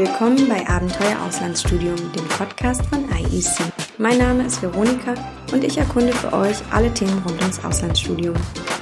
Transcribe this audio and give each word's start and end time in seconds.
Willkommen 0.00 0.48
bei 0.48 0.66
Abenteuer 0.66 1.20
Auslandsstudium, 1.28 1.94
dem 2.14 2.26
Podcast 2.28 2.80
von 2.86 3.04
IEC. 3.10 3.70
Mein 3.98 4.16
Name 4.16 4.46
ist 4.46 4.62
Veronika 4.62 5.12
und 5.52 5.62
ich 5.62 5.76
erkunde 5.76 6.14
für 6.14 6.32
euch 6.32 6.56
alle 6.70 6.90
Themen 6.94 7.22
rund 7.22 7.38
ums 7.42 7.62
Auslandsstudium. 7.62 8.34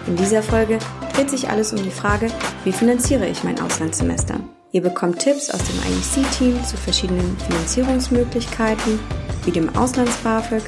In 0.06 0.14
dieser 0.14 0.44
Folge 0.44 0.78
dreht 1.12 1.28
sich 1.28 1.48
alles 1.48 1.72
um 1.72 1.82
die 1.82 1.90
Frage, 1.90 2.28
wie 2.62 2.70
finanziere 2.70 3.26
ich 3.26 3.42
mein 3.42 3.60
Auslandssemester? 3.60 4.38
Ihr 4.70 4.80
bekommt 4.80 5.18
Tipps 5.18 5.50
aus 5.50 5.60
dem 5.64 5.92
IEC-Team 5.92 6.62
zu 6.62 6.76
verschiedenen 6.76 7.36
Finanzierungsmöglichkeiten, 7.48 9.00
wie 9.44 9.50
dem 9.50 9.74
Auslands-BAföG 9.76 10.62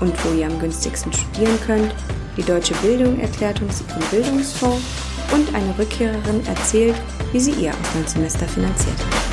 und 0.00 0.12
wo 0.24 0.36
ihr 0.36 0.46
am 0.46 0.58
günstigsten 0.58 1.12
studieren 1.12 1.60
könnt. 1.64 1.94
Die 2.36 2.42
Deutsche 2.42 2.74
Bildung 2.82 3.20
erklärt 3.20 3.62
uns 3.62 3.84
ihren 3.88 4.02
Bildungsfonds 4.10 4.82
und 5.32 5.54
eine 5.54 5.78
Rückkehrerin 5.78 6.44
erzählt, 6.46 6.96
wie 7.30 7.38
sie 7.38 7.52
ihr 7.52 7.72
Auslandssemester 7.80 8.48
finanziert 8.48 8.98
hat. 8.98 9.31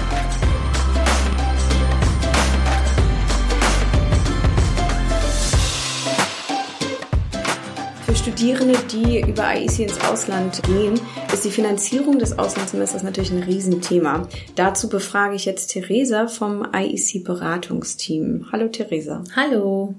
Für 8.09 8.15
Studierende, 8.15 8.73
die 8.91 9.21
über 9.21 9.55
IEC 9.55 9.81
ins 9.81 10.01
Ausland 10.01 10.63
gehen, 10.63 10.99
ist 11.31 11.45
die 11.45 11.51
Finanzierung 11.51 12.17
des 12.17 12.39
Auslandssemesters 12.39 13.03
natürlich 13.03 13.29
ein 13.29 13.43
Riesenthema. 13.43 14.27
Dazu 14.55 14.89
befrage 14.89 15.35
ich 15.35 15.45
jetzt 15.45 15.67
Theresa 15.67 16.25
vom 16.25 16.65
IEC 16.73 17.23
Beratungsteam. 17.23 18.47
Hallo 18.51 18.67
Theresa. 18.69 19.23
Hallo. 19.35 19.93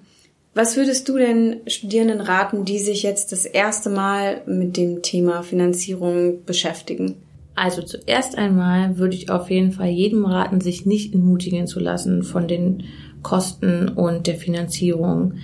Was 0.55 0.77
würdest 0.77 1.09
du 1.09 1.19
denn 1.19 1.61
Studierenden 1.69 2.21
raten, 2.21 2.65
die 2.65 2.81
sich 2.81 3.05
jetzt 3.05 3.31
das 3.31 3.45
erste 3.45 3.91
Mal 3.91 4.43
mit 4.45 4.77
dem 4.77 5.03
Thema 5.03 5.45
Finanzierung 5.45 6.45
beschäftigen? 6.45 7.15
Also 7.55 7.81
zuerst 7.81 8.37
einmal 8.37 8.99
würde 8.99 9.15
ich 9.15 9.31
auf 9.31 9.51
jeden 9.51 9.71
Fall 9.71 9.91
jedem 9.91 10.27
raten, 10.27 10.61
sich 10.61 10.85
nicht 10.85 11.15
entmutigen 11.15 11.69
zu 11.69 11.79
lassen 11.79 12.25
von 12.25 12.49
den 12.49 12.83
Kosten 13.23 13.89
und 13.89 14.27
der 14.27 14.35
Finanzierung. 14.35 15.35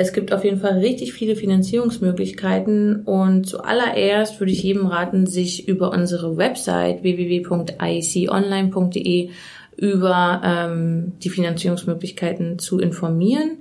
Es 0.00 0.12
gibt 0.12 0.32
auf 0.32 0.44
jeden 0.44 0.60
Fall 0.60 0.78
richtig 0.78 1.12
viele 1.12 1.34
Finanzierungsmöglichkeiten 1.34 3.02
und 3.04 3.48
zuallererst 3.48 4.38
würde 4.38 4.52
ich 4.52 4.62
jedem 4.62 4.86
raten, 4.86 5.26
sich 5.26 5.66
über 5.66 5.90
unsere 5.90 6.36
Website 6.36 7.02
www.ieconline.de 7.02 9.30
über 9.76 10.40
ähm, 10.44 11.14
die 11.22 11.30
Finanzierungsmöglichkeiten 11.30 12.60
zu 12.60 12.78
informieren. 12.78 13.58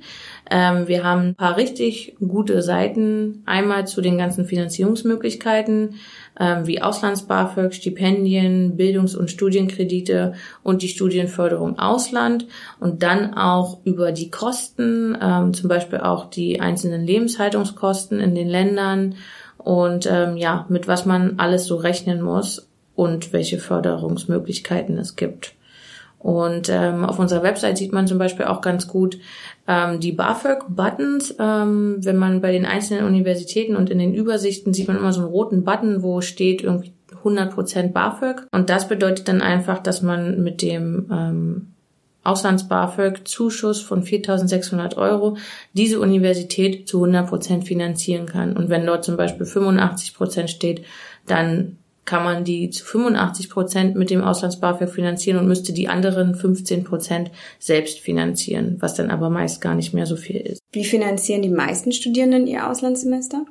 Ähm, 0.50 0.88
wir 0.88 1.03
haben 1.03 1.30
ein 1.30 1.36
paar 1.36 1.58
richtig 1.58 2.16
gute 2.20 2.62
Seiten. 2.62 3.44
Einmal 3.45 3.88
zu 3.88 4.02
den 4.02 4.17
ganzen 4.17 4.45
Finanzierungsmöglichkeiten 4.45 5.95
ähm, 6.40 6.67
wie 6.67 6.81
Auslands-BAföG, 6.81 7.73
Stipendien, 7.73 8.78
Bildungs- 8.78 9.16
und 9.16 9.31
Studienkredite 9.31 10.34
und 10.64 10.81
die 10.81 10.88
Studienförderung 10.88 11.80
Ausland. 11.80 12.48
Und 12.80 13.03
dann 13.03 13.34
auch 13.34 13.80
über 13.84 14.12
die 14.12 14.31
Kosten, 14.31 15.18
ähm, 15.22 15.53
zum 15.53 15.70
Beispiel 15.70 16.00
auch 16.00 16.30
die 16.30 16.62
einzelnen 16.62 17.06
Lebenshaltungskosten 17.06 18.20
in 18.20 18.36
den 18.36 18.48
Ländern 18.48 19.16
und 19.58 20.08
ähm, 20.09 20.38
ja, 20.38 20.66
mit 20.70 20.88
was 20.88 21.06
man 21.06 21.40
alles 21.40 21.66
so 21.66 21.75
rechnen 21.75 22.22
muss 22.22 22.70
und 22.95 23.34
welche 23.34 23.59
Förderungsmöglichkeiten 23.59 24.98
es 24.98 25.16
gibt. 25.16 25.56
Und 26.20 26.70
ähm, 26.70 27.06
auf 27.06 27.20
unserer 27.20 27.44
Website 27.44 27.78
sieht 27.78 27.94
man 27.94 28.08
zum 28.08 28.18
Beispiel 28.18 28.45
auch 28.45 28.62
ganz 28.62 28.88
gut 28.88 29.20
ähm, 29.67 29.99
die 29.99 30.13
BAföG-Buttons. 30.13 31.35
Ähm, 31.39 31.97
wenn 31.99 32.17
man 32.17 32.41
bei 32.41 32.51
den 32.51 32.65
einzelnen 32.65 33.05
Universitäten 33.05 33.75
und 33.75 33.89
in 33.89 33.99
den 33.99 34.13
Übersichten 34.13 34.73
sieht 34.73 34.87
man 34.87 34.97
immer 34.97 35.13
so 35.13 35.21
einen 35.21 35.29
roten 35.29 35.63
Button, 35.63 36.01
wo 36.03 36.21
steht 36.21 36.61
irgendwie 36.63 36.93
100% 37.23 37.91
BAföG. 37.91 38.47
Und 38.51 38.69
das 38.69 38.88
bedeutet 38.88 39.27
dann 39.27 39.41
einfach, 39.41 39.79
dass 39.79 40.01
man 40.01 40.44
mit 40.44 40.61
dem 40.61 41.07
ähm, 41.11 41.67
Auslands-BAföG-Zuschuss 42.23 43.81
von 43.81 44.03
4.600 44.03 44.97
Euro 44.97 45.38
diese 45.73 46.00
Universität 46.00 46.88
zu 46.88 47.03
100% 47.03 47.63
finanzieren 47.63 48.25
kann. 48.25 48.56
Und 48.56 48.69
wenn 48.69 48.85
dort 48.85 49.06
zum 49.06 49.17
Beispiel 49.17 49.45
85% 49.45 50.47
steht, 50.47 50.83
dann 51.25 51.77
kann 52.07 52.23
man 52.23 52.45
die 52.45 52.69
zu 52.69 52.85
85 52.85 53.50
Prozent 53.50 53.95
mit 53.95 54.09
dem 54.09 54.23
Auslands-BAföG 54.23 54.90
finanzieren 54.90 55.38
und 55.38 55.47
müsste 55.47 55.73
die 55.73 55.90
anderen 55.90 56.34
15 56.34 56.85
Prozent 56.85 57.29
selbst 57.59 58.00
finanzieren, 58.00 58.78
was 58.79 58.95
dann 58.95 59.12
aber 59.12 59.29
meist 59.29 59.59
gar 59.62 59.75
nicht 59.75 59.94
mehr 59.94 60.06
so 60.06 60.16
viel 60.16 60.38
ist. 60.38 60.62
Wie 60.72 60.85
finanzieren 60.85 61.41
die 61.41 61.50
meisten 61.50 61.91
Studierenden 61.91 62.47
ihr 62.47 62.68
Auslandssemester? 62.68 63.45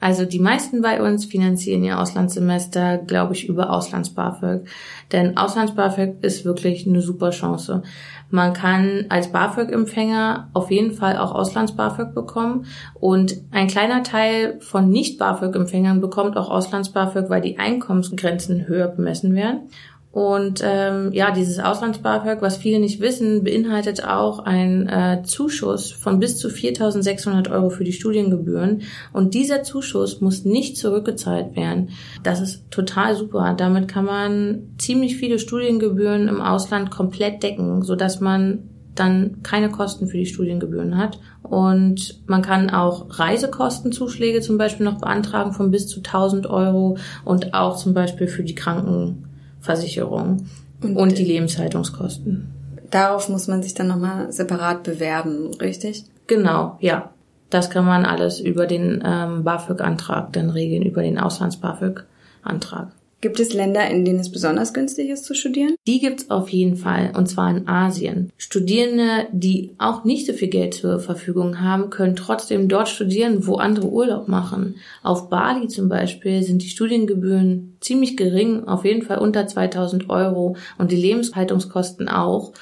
Also 0.00 0.24
die 0.24 0.38
meisten 0.38 0.80
bei 0.80 1.02
uns 1.02 1.26
finanzieren 1.26 1.84
ihr 1.84 2.00
Auslandssemester, 2.00 2.98
glaube 2.98 3.34
ich, 3.34 3.46
über 3.48 3.70
Auslands-BAföG. 3.70 4.66
Denn 5.12 5.36
Auslands-BAföG 5.36 6.22
ist 6.22 6.46
wirklich 6.46 6.86
eine 6.86 7.02
super 7.02 7.30
Chance. 7.30 7.82
Man 8.30 8.54
kann 8.54 9.06
als 9.10 9.30
BAföG-Empfänger 9.32 10.48
auf 10.54 10.70
jeden 10.70 10.92
Fall 10.92 11.18
auch 11.18 11.32
Auslands-BAföG 11.32 12.14
bekommen. 12.14 12.66
Und 12.94 13.36
ein 13.50 13.66
kleiner 13.66 14.02
Teil 14.02 14.58
von 14.60 14.88
Nicht-BAföG-Empfängern 14.88 16.00
bekommt 16.00 16.36
auch 16.36 16.50
Auslands-BAföG, 16.50 17.28
weil 17.28 17.42
die 17.42 17.58
Einkommensgrenzen 17.58 18.66
höher 18.66 18.88
bemessen 18.88 19.34
werden. 19.34 19.68
Und 20.12 20.60
ähm, 20.64 21.12
ja, 21.12 21.30
dieses 21.30 21.60
Auslands-BAföG, 21.60 22.42
was 22.42 22.56
viele 22.56 22.80
nicht 22.80 23.00
wissen, 23.00 23.44
beinhaltet 23.44 24.04
auch 24.04 24.40
einen 24.40 24.88
äh, 24.88 25.22
Zuschuss 25.22 25.92
von 25.92 26.18
bis 26.18 26.36
zu 26.36 26.48
4.600 26.48 27.48
Euro 27.52 27.70
für 27.70 27.84
die 27.84 27.92
Studiengebühren. 27.92 28.82
Und 29.12 29.34
dieser 29.34 29.62
Zuschuss 29.62 30.20
muss 30.20 30.44
nicht 30.44 30.76
zurückgezahlt 30.76 31.54
werden. 31.54 31.90
Das 32.24 32.40
ist 32.40 32.68
total 32.72 33.14
super. 33.14 33.54
Damit 33.56 33.86
kann 33.86 34.04
man 34.04 34.74
ziemlich 34.78 35.16
viele 35.16 35.38
Studiengebühren 35.38 36.26
im 36.26 36.40
Ausland 36.40 36.90
komplett 36.90 37.44
decken, 37.44 37.82
sodass 37.82 38.18
man 38.18 38.64
dann 38.96 39.44
keine 39.44 39.70
Kosten 39.70 40.08
für 40.08 40.16
die 40.16 40.26
Studiengebühren 40.26 40.98
hat. 40.98 41.20
Und 41.44 42.20
man 42.26 42.42
kann 42.42 42.70
auch 42.70 43.06
Reisekostenzuschläge 43.16 44.40
zum 44.40 44.58
Beispiel 44.58 44.86
noch 44.86 44.98
beantragen 44.98 45.52
von 45.52 45.70
bis 45.70 45.86
zu 45.86 45.98
1000 45.98 46.48
Euro 46.48 46.98
und 47.24 47.54
auch 47.54 47.76
zum 47.76 47.94
Beispiel 47.94 48.26
für 48.26 48.42
die 48.42 48.56
Kranken 48.56 49.29
Versicherung 49.60 50.48
und, 50.82 50.96
und 50.96 51.18
die 51.18 51.24
Lebenshaltungskosten. 51.24 52.54
Darauf 52.90 53.28
muss 53.28 53.46
man 53.46 53.62
sich 53.62 53.74
dann 53.74 53.86
nochmal 53.86 54.32
separat 54.32 54.82
bewerben, 54.82 55.54
richtig? 55.60 56.04
Genau, 56.26 56.76
ja. 56.80 57.10
Das 57.50 57.68
kann 57.68 57.84
man 57.84 58.04
alles 58.04 58.38
über 58.38 58.66
den 58.66 59.02
ähm, 59.04 59.42
BAföG-Antrag 59.42 60.32
dann 60.32 60.50
regeln, 60.50 60.82
über 60.82 61.02
den 61.02 61.18
Auslands-BAföG-Antrag. 61.18 62.92
Gibt 63.20 63.38
es 63.38 63.52
Länder, 63.52 63.86
in 63.90 64.06
denen 64.06 64.18
es 64.18 64.32
besonders 64.32 64.72
günstig 64.72 65.10
ist 65.10 65.26
zu 65.26 65.34
studieren? 65.34 65.76
Die 65.86 66.00
gibt's 66.00 66.30
auf 66.30 66.48
jeden 66.48 66.76
Fall, 66.76 67.12
und 67.14 67.26
zwar 67.28 67.50
in 67.50 67.68
Asien. 67.68 68.32
Studierende, 68.38 69.26
die 69.30 69.74
auch 69.76 70.04
nicht 70.04 70.26
so 70.26 70.32
viel 70.32 70.48
Geld 70.48 70.72
zur 70.72 71.00
Verfügung 71.00 71.60
haben, 71.60 71.90
können 71.90 72.16
trotzdem 72.16 72.68
dort 72.68 72.88
studieren, 72.88 73.46
wo 73.46 73.56
andere 73.56 73.88
Urlaub 73.88 74.26
machen. 74.26 74.76
Auf 75.02 75.28
Bali 75.28 75.68
zum 75.68 75.90
Beispiel 75.90 76.42
sind 76.42 76.62
die 76.62 76.70
Studiengebühren 76.70 77.76
ziemlich 77.80 78.16
gering, 78.16 78.64
auf 78.64 78.86
jeden 78.86 79.02
Fall 79.02 79.18
unter 79.18 79.46
2000 79.46 80.08
Euro 80.08 80.56
und 80.78 80.90
die 80.90 80.96
Lebenshaltungskosten 80.96 82.08
auch. 82.08 82.52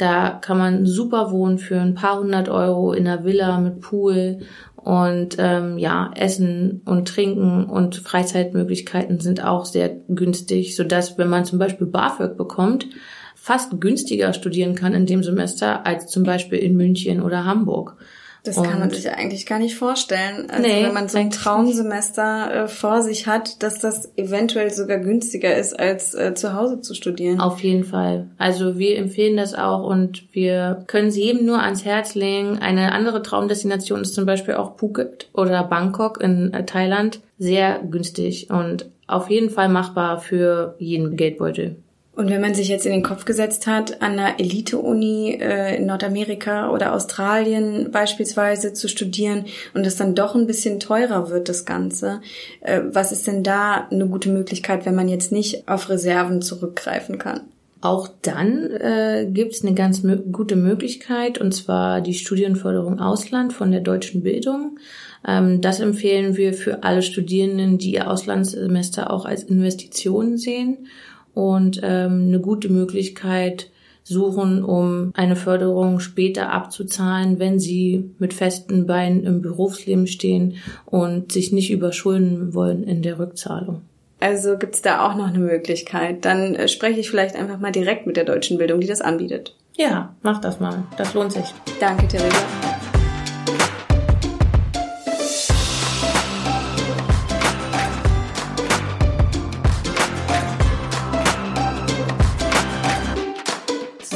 Da 0.00 0.30
kann 0.30 0.56
man 0.56 0.86
super 0.86 1.30
wohnen 1.30 1.58
für 1.58 1.78
ein 1.78 1.94
paar 1.94 2.18
hundert 2.18 2.48
Euro 2.48 2.94
in 2.94 3.06
einer 3.06 3.22
Villa 3.22 3.60
mit 3.60 3.82
Pool 3.82 4.38
und 4.82 5.36
ähm, 5.38 5.78
ja, 5.78 6.10
Essen 6.14 6.82
und 6.86 7.08
Trinken 7.08 7.64
und 7.66 7.96
Freizeitmöglichkeiten 7.96 9.20
sind 9.20 9.44
auch 9.44 9.66
sehr 9.66 9.90
günstig, 10.08 10.74
so 10.76 10.84
dass 10.84 11.18
wenn 11.18 11.28
man 11.28 11.44
zum 11.44 11.58
Beispiel 11.58 11.86
BAföG 11.86 12.36
bekommt, 12.36 12.86
fast 13.34 13.80
günstiger 13.80 14.32
studieren 14.32 14.74
kann 14.74 14.94
in 14.94 15.06
dem 15.06 15.22
Semester 15.22 15.86
als 15.86 16.06
zum 16.06 16.24
Beispiel 16.24 16.58
in 16.58 16.76
München 16.76 17.22
oder 17.22 17.44
Hamburg. 17.44 17.96
Das 18.44 18.56
und 18.56 18.64
kann 18.64 18.78
man 18.78 18.90
sich 18.90 19.10
eigentlich 19.10 19.46
gar 19.46 19.58
nicht 19.58 19.76
vorstellen. 19.76 20.48
Also 20.50 20.62
nee, 20.62 20.84
wenn 20.84 20.94
man 20.94 21.08
so 21.08 21.18
ein 21.18 21.30
Traumsemester 21.30 22.64
äh, 22.64 22.68
vor 22.68 23.02
sich 23.02 23.26
hat, 23.26 23.62
dass 23.62 23.78
das 23.78 24.10
eventuell 24.16 24.70
sogar 24.70 24.98
günstiger 24.98 25.54
ist, 25.56 25.78
als 25.78 26.14
äh, 26.14 26.34
zu 26.34 26.54
Hause 26.54 26.80
zu 26.80 26.94
studieren. 26.94 27.40
Auf 27.40 27.60
jeden 27.60 27.84
Fall. 27.84 28.28
Also 28.38 28.78
wir 28.78 28.96
empfehlen 28.96 29.36
das 29.36 29.54
auch 29.54 29.84
und 29.84 30.24
wir 30.32 30.84
können 30.86 31.08
es 31.08 31.16
jedem 31.16 31.44
nur 31.44 31.62
ans 31.62 31.84
Herz 31.84 32.14
legen. 32.14 32.58
Eine 32.58 32.92
andere 32.92 33.22
Traumdestination 33.22 34.00
ist 34.00 34.14
zum 34.14 34.26
Beispiel 34.26 34.54
auch 34.54 34.78
Phuket 34.78 35.28
oder 35.34 35.62
Bangkok 35.64 36.20
in 36.20 36.52
äh, 36.54 36.64
Thailand. 36.64 37.20
Sehr 37.38 37.80
günstig 37.80 38.50
und 38.50 38.90
auf 39.06 39.28
jeden 39.28 39.50
Fall 39.50 39.68
machbar 39.68 40.20
für 40.20 40.76
jeden 40.78 41.16
Geldbeutel. 41.16 41.76
Und 42.16 42.28
wenn 42.28 42.40
man 42.40 42.54
sich 42.54 42.68
jetzt 42.68 42.86
in 42.86 42.92
den 42.92 43.04
Kopf 43.04 43.24
gesetzt 43.24 43.66
hat, 43.66 44.02
an 44.02 44.18
einer 44.18 44.40
Elite-Uni 44.40 45.38
äh, 45.40 45.76
in 45.76 45.86
Nordamerika 45.86 46.70
oder 46.70 46.92
Australien 46.92 47.90
beispielsweise 47.92 48.72
zu 48.72 48.88
studieren 48.88 49.46
und 49.74 49.86
es 49.86 49.96
dann 49.96 50.16
doch 50.16 50.34
ein 50.34 50.46
bisschen 50.46 50.80
teurer 50.80 51.30
wird, 51.30 51.48
das 51.48 51.64
Ganze, 51.64 52.20
äh, 52.62 52.80
was 52.84 53.12
ist 53.12 53.26
denn 53.26 53.44
da 53.44 53.86
eine 53.90 54.06
gute 54.08 54.28
Möglichkeit, 54.28 54.86
wenn 54.86 54.96
man 54.96 55.08
jetzt 55.08 55.30
nicht 55.30 55.68
auf 55.68 55.88
Reserven 55.88 56.42
zurückgreifen 56.42 57.18
kann? 57.18 57.42
Auch 57.80 58.08
dann 58.20 58.70
äh, 58.72 59.26
gibt 59.30 59.54
es 59.54 59.64
eine 59.64 59.74
ganz 59.74 60.02
mö 60.02 60.16
gute 60.16 60.56
Möglichkeit, 60.56 61.40
und 61.40 61.52
zwar 61.52 62.02
die 62.02 62.12
Studienförderung 62.12 62.98
Ausland 63.00 63.54
von 63.54 63.70
der 63.70 63.80
deutschen 63.80 64.22
Bildung. 64.22 64.78
Ähm, 65.26 65.62
das 65.62 65.80
empfehlen 65.80 66.36
wir 66.36 66.52
für 66.52 66.82
alle 66.82 67.00
Studierenden, 67.00 67.78
die 67.78 67.94
ihr 67.94 68.10
Auslandssemester 68.10 69.10
auch 69.10 69.24
als 69.24 69.44
Investition 69.44 70.36
sehen 70.36 70.88
und 71.34 71.80
ähm, 71.82 72.26
eine 72.28 72.40
gute 72.40 72.68
Möglichkeit, 72.68 73.70
suchen, 74.02 74.64
um 74.64 75.12
eine 75.14 75.36
Förderung 75.36 76.00
später 76.00 76.50
abzuzahlen, 76.50 77.38
wenn 77.38 77.58
sie 77.58 78.10
mit 78.18 78.34
festen 78.34 78.86
Beinen 78.86 79.24
im 79.24 79.40
Berufsleben 79.40 80.06
stehen 80.06 80.56
und 80.86 81.32
sich 81.32 81.52
nicht 81.52 81.70
überschulden 81.70 82.54
wollen 82.54 82.82
in 82.82 83.02
der 83.02 83.18
Rückzahlung. 83.18 83.82
Also 84.18 84.58
gibt's 84.58 84.82
da 84.82 85.06
auch 85.06 85.16
noch 85.16 85.28
eine 85.28 85.38
Möglichkeit. 85.38 86.24
Dann 86.24 86.54
äh, 86.54 86.68
spreche 86.68 87.00
ich 87.00 87.08
vielleicht 87.08 87.36
einfach 87.36 87.58
mal 87.58 87.72
direkt 87.72 88.06
mit 88.06 88.16
der 88.16 88.24
deutschen 88.24 88.58
Bildung, 88.58 88.80
die 88.80 88.86
das 88.86 89.00
anbietet. 89.00 89.56
Ja, 89.76 90.14
mach 90.22 90.40
das 90.40 90.60
mal. 90.60 90.84
Das 90.98 91.14
lohnt 91.14 91.32
sich. 91.32 91.54
Danke, 91.80 92.06
Theresa. 92.06 92.69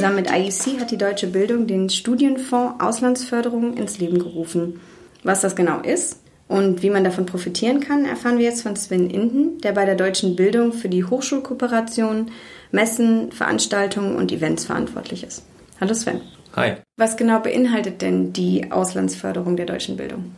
Zusammen 0.04 0.22
mit 0.22 0.30
IEC 0.30 0.80
hat 0.80 0.90
die 0.90 0.98
Deutsche 0.98 1.28
Bildung 1.28 1.66
den 1.66 1.88
Studienfonds 1.88 2.78
Auslandsförderung 2.78 3.72
ins 3.78 3.96
Leben 3.96 4.18
gerufen. 4.18 4.78
Was 5.22 5.40
das 5.40 5.56
genau 5.56 5.80
ist 5.80 6.20
und 6.46 6.82
wie 6.82 6.90
man 6.90 7.04
davon 7.04 7.24
profitieren 7.24 7.80
kann, 7.80 8.04
erfahren 8.04 8.36
wir 8.36 8.44
jetzt 8.44 8.64
von 8.64 8.76
Sven 8.76 9.08
Inden, 9.08 9.62
der 9.62 9.72
bei 9.72 9.86
der 9.86 9.94
Deutschen 9.94 10.36
Bildung 10.36 10.74
für 10.74 10.90
die 10.90 11.04
Hochschulkooperation, 11.04 12.30
Messen, 12.70 13.32
Veranstaltungen 13.32 14.16
und 14.16 14.30
Events 14.30 14.66
verantwortlich 14.66 15.24
ist. 15.24 15.42
Hallo 15.80 15.94
Sven. 15.94 16.20
Hi. 16.54 16.74
Was 16.98 17.16
genau 17.16 17.40
beinhaltet 17.40 18.02
denn 18.02 18.34
die 18.34 18.70
Auslandsförderung 18.72 19.56
der 19.56 19.64
deutschen 19.64 19.96
Bildung? 19.96 20.32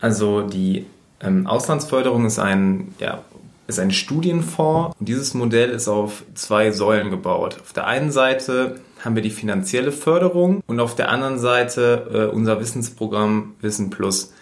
Also 0.00 0.40
die 0.40 0.86
ähm, 1.20 1.46
Auslandsförderung 1.46 2.24
ist 2.24 2.38
ein, 2.38 2.94
ja, 3.00 3.22
ist 3.68 3.78
ein 3.78 3.92
Studienfonds 3.92 4.96
und 4.98 5.08
dieses 5.08 5.34
Modell 5.34 5.70
ist 5.70 5.88
auf 5.88 6.24
zwei 6.34 6.72
Säulen 6.72 7.10
gebaut. 7.10 7.58
Auf 7.60 7.72
der 7.72 7.86
einen 7.86 8.10
Seite 8.10 8.80
haben 9.04 9.14
wir 9.14 9.22
die 9.22 9.30
finanzielle 9.30 9.92
Förderung 9.92 10.62
und 10.66 10.80
auf 10.80 10.96
der 10.96 11.10
anderen 11.10 11.38
Seite 11.38 12.30
äh, 12.30 12.34
unser 12.34 12.60
Wissensprogramm 12.60 13.54
Wissen 13.60 13.90
Plus. 13.90 14.32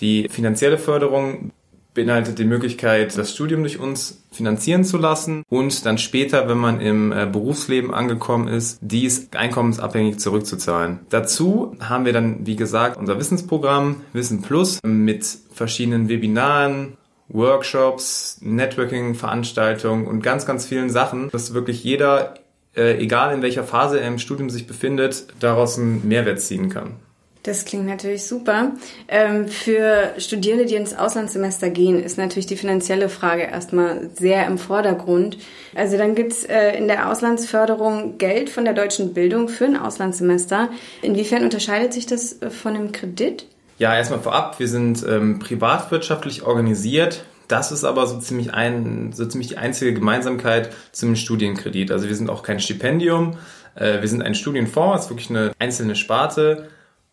Die 0.00 0.28
finanzielle 0.28 0.78
Förderung 0.78 1.50
beinhaltet 1.94 2.38
die 2.38 2.44
Möglichkeit, 2.44 3.16
das 3.16 3.32
Studium 3.32 3.62
durch 3.62 3.78
uns 3.78 4.24
finanzieren 4.32 4.84
zu 4.84 4.98
lassen 4.98 5.44
und 5.48 5.86
dann 5.86 5.96
später, 5.96 6.48
wenn 6.48 6.58
man 6.58 6.80
im 6.80 7.12
äh, 7.12 7.26
Berufsleben 7.26 7.94
angekommen 7.94 8.48
ist, 8.48 8.78
dies 8.82 9.28
einkommensabhängig 9.32 10.18
zurückzuzahlen. 10.18 11.00
Dazu 11.08 11.76
haben 11.80 12.04
wir 12.04 12.12
dann, 12.12 12.46
wie 12.46 12.56
gesagt, 12.56 12.98
unser 12.98 13.18
Wissensprogramm 13.18 14.02
Wissen 14.12 14.42
Plus 14.42 14.80
mit 14.84 15.24
verschiedenen 15.52 16.08
Webinaren, 16.08 16.96
Workshops, 17.28 18.38
Networking-Veranstaltungen 18.42 20.06
und 20.06 20.22
ganz, 20.22 20.46
ganz 20.46 20.66
vielen 20.66 20.90
Sachen, 20.90 21.30
dass 21.30 21.54
wirklich 21.54 21.82
jeder, 21.82 22.34
äh, 22.76 22.98
egal 22.98 23.34
in 23.34 23.42
welcher 23.42 23.64
Phase 23.64 24.00
er 24.00 24.08
im 24.08 24.18
Studium 24.18 24.50
sich 24.50 24.66
befindet, 24.66 25.26
daraus 25.40 25.78
einen 25.78 26.06
Mehrwert 26.06 26.40
ziehen 26.40 26.68
kann. 26.68 26.96
Das 27.44 27.66
klingt 27.66 27.84
natürlich 27.86 28.24
super. 28.24 28.72
Ähm, 29.06 29.48
für 29.48 30.14
Studierende, 30.16 30.64
die 30.64 30.76
ins 30.76 30.96
Auslandssemester 30.96 31.68
gehen, 31.68 32.02
ist 32.02 32.16
natürlich 32.16 32.46
die 32.46 32.56
finanzielle 32.56 33.10
Frage 33.10 33.42
erstmal 33.42 34.08
sehr 34.14 34.46
im 34.46 34.56
Vordergrund. 34.56 35.36
Also 35.74 35.98
dann 35.98 36.14
gibt's 36.14 36.44
äh, 36.44 36.70
in 36.70 36.88
der 36.88 37.10
Auslandsförderung 37.10 38.16
Geld 38.16 38.48
von 38.48 38.64
der 38.64 38.72
deutschen 38.72 39.12
Bildung 39.12 39.48
für 39.48 39.66
ein 39.66 39.76
Auslandssemester. 39.76 40.70
Inwiefern 41.02 41.44
unterscheidet 41.44 41.92
sich 41.92 42.06
das 42.06 42.40
äh, 42.40 42.48
von 42.48 42.76
einem 42.76 42.92
Kredit? 42.92 43.44
Ja, 43.78 43.96
erstmal 43.96 44.20
vorab, 44.20 44.58
wir 44.58 44.68
sind 44.68 45.04
ähm, 45.08 45.38
privatwirtschaftlich 45.38 46.42
organisiert. 46.42 47.24
Das 47.48 47.72
ist 47.72 47.84
aber 47.84 48.06
so 48.06 48.18
ziemlich 48.18 48.54
ein, 48.54 49.12
so 49.12 49.26
ziemlich 49.26 49.48
die 49.48 49.58
einzige 49.58 49.92
Gemeinsamkeit 49.92 50.72
zum 50.92 51.16
Studienkredit. 51.16 51.90
Also 51.90 52.08
wir 52.08 52.16
sind 52.16 52.30
auch 52.30 52.42
kein 52.42 52.60
Stipendium, 52.60 53.36
äh, 53.74 54.00
wir 54.00 54.08
sind 54.08 54.22
ein 54.22 54.34
Studienfonds, 54.34 54.94
das 54.94 55.04
ist 55.04 55.10
wirklich 55.10 55.30
eine 55.30 55.52
einzelne 55.58 55.96
Sparte 55.96 56.68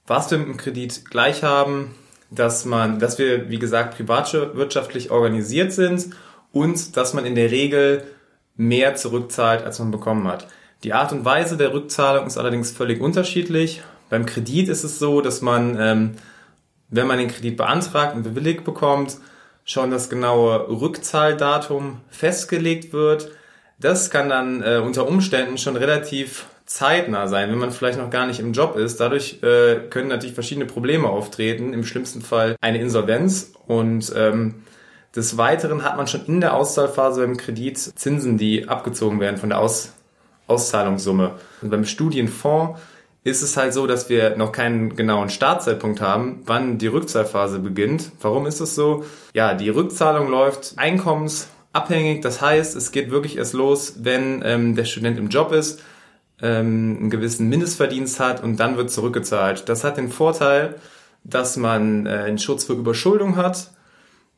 was 0.08 0.30
wir 0.32 0.38
mit 0.38 0.48
dem 0.48 0.58
Kredit 0.58 1.06
gleich 1.10 1.44
haben, 1.44 1.96
dass 2.30 2.66
man, 2.66 3.00
dass 3.00 3.18
wir, 3.18 3.50
wie 3.50 3.60
gesagt, 3.60 3.96
privatwirtschaftlich 3.96 5.12
organisiert 5.12 5.74
sind 5.74 6.10
und 6.52 6.98
dass 6.98 7.14
man 7.14 7.26
in 7.26 7.36
der 7.36 7.52
Regel 7.52 8.04
mehr 8.56 8.96
zurückzahlt, 8.96 9.64
als 9.64 9.80
man 9.80 9.92
bekommen 9.92 10.28
hat. 10.28 10.48
Die 10.84 10.94
Art 10.94 11.12
und 11.12 11.24
Weise 11.24 11.58
der 11.58 11.74
Rückzahlung 11.74 12.28
ist 12.28 12.38
allerdings 12.38 12.72
völlig 12.72 13.00
unterschiedlich. 13.00 13.84
Beim 14.10 14.26
Kredit 14.26 14.68
ist 14.68 14.84
es 14.84 15.00
so, 15.00 15.22
dass 15.22 15.42
man, 15.42 15.78
ähm, 15.80 16.12
wenn 16.92 17.08
man 17.08 17.18
den 17.18 17.30
Kredit 17.30 17.58
beantragt 17.58 18.16
und 18.16 18.24
bewilligt 18.24 18.64
bekommt, 18.64 19.18
schon 19.66 19.90
das 19.90 20.10
genaue 20.10 20.70
Rückzahldatum 20.70 22.02
festgelegt 22.10 22.94
wird. 22.94 23.32
Das 23.80 24.12
kann 24.12 24.30
dann 24.30 24.62
äh, 24.62 24.82
unter 24.84 25.08
Umständen 25.08 25.58
schon 25.58 25.76
relativ 25.76 26.46
zeitnah 26.66 27.28
sein, 27.28 27.50
wenn 27.50 27.58
man 27.58 27.72
vielleicht 27.72 27.98
noch 27.98 28.10
gar 28.10 28.28
nicht 28.28 28.40
im 28.40 28.54
Job 28.54 28.76
ist. 28.76 29.00
Dadurch 29.00 29.42
äh, 29.42 29.80
können 29.90 30.10
natürlich 30.10 30.36
verschiedene 30.36 30.66
Probleme 30.66 31.10
auftreten, 31.10 31.74
im 31.74 31.84
schlimmsten 31.84 32.22
Fall 32.22 32.56
eine 32.62 32.80
Insolvenz 32.80 33.54
und 33.66 34.14
ähm, 34.16 34.64
des 35.16 35.38
Weiteren 35.38 35.84
hat 35.84 35.98
man 35.98 36.08
schon 36.08 36.26
in 36.28 36.40
der 36.40 36.56
Auszahlphase 36.56 37.22
beim 37.22 37.36
Kredit 37.36 37.78
Zinsen, 37.78 38.38
die 38.38 38.70
abgezogen 38.70 39.20
werden 39.20 39.38
von 39.38 39.50
der 39.50 39.60
Aus 39.60 39.94
Auszahlungssumme. 40.48 41.32
Und 41.62 41.70
beim 41.70 41.86
Studienfonds 41.86 42.80
ist 43.24 43.44
es 43.44 43.56
halt 43.56 43.74
so, 43.74 43.86
dass 43.86 44.10
wir 44.10 44.36
noch 44.36 44.52
keinen 44.52 44.96
genauen 44.96 45.30
Startzeitpunkt 45.30 46.02
haben, 46.02 46.42
wann 46.46 46.78
die 46.78 46.88
Rückzahlphase 46.88 47.60
beginnt. 47.60 48.12
Warum 48.22 48.48
ist 48.48 48.60
es 48.60 48.74
so? 48.74 49.06
Ja, 49.34 49.54
die 49.54 49.70
Rückzahlung 49.70 50.28
läuft 50.28 50.74
einkommensabhängig. 50.78 52.22
Das 52.22 52.42
heißt, 52.42 52.76
es 52.76 52.92
geht 52.92 53.12
wirklich 53.12 53.38
erst 53.38 53.54
los, 53.54 53.98
wenn 54.00 54.42
ähm, 54.44 54.76
der 54.76 54.86
Student 54.86 55.20
im 55.20 55.30
Job 55.30 55.52
ist 55.52 55.82
ähm, 56.42 56.98
einen 57.00 57.10
gewissen 57.10 57.48
Mindestverdienst 57.50 58.20
hat 58.20 58.44
und 58.44 58.60
dann 58.60 58.78
wird 58.78 58.92
zurückgezahlt. 58.92 59.70
Das 59.70 59.84
hat 59.84 59.98
den 59.98 60.10
Vorteil, 60.10 60.76
dass 61.24 61.58
man 61.58 62.06
äh, 62.08 62.10
einen 62.10 62.40
Schutz 62.40 62.66
vor 62.66 62.76
Überschuldung 62.76 63.36
hat, 63.36 63.72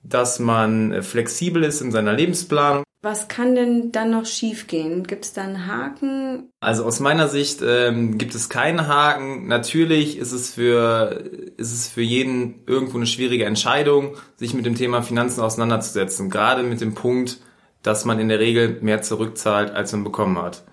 dass 0.04 0.40
man 0.40 0.92
äh, 0.92 1.02
flexibel 1.02 1.64
ist 1.64 1.82
in 1.82 1.92
seiner 1.92 2.14
Lebensplanung. 2.14 2.83
Was 3.04 3.28
kann 3.28 3.54
denn 3.54 3.92
dann 3.92 4.12
noch 4.12 4.26
schiefgehen? 4.26 5.04
Gibt 5.06 5.26
es 5.26 5.34
da 5.34 5.42
einen 5.42 5.68
Haken? 5.68 6.50
Also 6.62 6.86
aus 6.86 7.02
meiner 7.02 7.28
Sicht 7.28 7.60
ähm, 7.62 8.18
gibt 8.18 8.34
es 8.34 8.48
keinen 8.48 8.88
Haken. 8.88 9.46
Natürlich 9.48 10.18
ist 10.18 10.32
es 10.32 10.54
für 10.54 11.30
ist 11.58 11.74
es 11.74 11.90
für 11.90 12.02
jeden 12.02 12.64
irgendwo 12.66 12.96
eine 12.96 13.06
schwierige 13.06 13.44
Entscheidung, 13.44 14.16
sich 14.38 14.54
mit 14.54 14.66
dem 14.66 14.76
Thema 14.76 15.02
Finanzen 15.02 15.42
auseinanderzusetzen. 15.42 16.30
Gerade 16.30 16.64
mit 16.64 16.80
dem 16.80 16.96
Punkt, 16.96 17.42
dass 17.82 18.06
man 18.06 18.20
in 18.20 18.30
der 18.30 18.40
Regel 18.40 18.78
mehr 18.80 19.02
zurückzahlt, 19.02 19.72
als 19.72 19.92
man 19.92 20.06
bekommen 20.06 20.42
hat. 20.42 20.64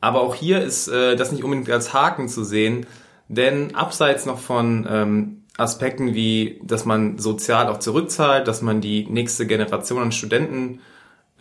Aber 0.00 0.22
auch 0.22 0.34
hier 0.34 0.62
ist 0.62 0.88
äh, 0.88 1.16
das 1.16 1.32
nicht 1.32 1.44
unbedingt 1.44 1.68
als 1.68 1.92
Haken 1.92 2.28
zu 2.28 2.44
sehen, 2.44 2.86
denn 3.28 3.74
abseits 3.74 4.24
noch 4.24 4.38
von 4.38 4.86
ähm, 4.88 5.44
Aspekten 5.58 6.14
wie, 6.14 6.62
dass 6.64 6.86
man 6.86 7.18
sozial 7.18 7.68
auch 7.68 7.78
zurückzahlt, 7.78 8.48
dass 8.48 8.62
man 8.62 8.80
die 8.80 9.04
nächste 9.04 9.46
Generation 9.46 10.00
an 10.00 10.12
Studenten 10.12 10.80